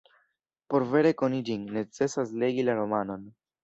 [0.73, 3.35] Por vere koni ĝin, necesas legi la romanon.